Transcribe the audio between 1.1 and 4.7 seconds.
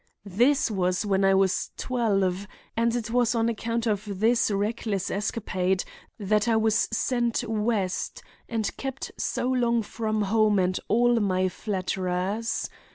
I was twelve, and it was on account of this